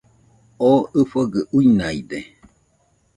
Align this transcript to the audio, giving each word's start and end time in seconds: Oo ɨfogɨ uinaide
Oo 0.67 0.79
ɨfogɨ 0.99 1.39
uinaide 1.57 2.19